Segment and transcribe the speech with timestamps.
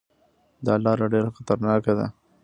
[0.65, 2.07] دا لاره ډېره خطرناکه ده.